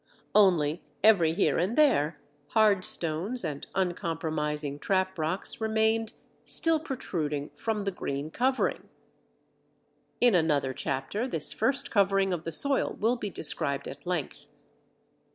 [0.33, 2.19] Only, every here and there,
[2.55, 8.89] hard stones and uncompromising trap rocks remained still protruding from the green covering.
[10.19, 14.47] In another chapter this first covering of the soil will be described at length.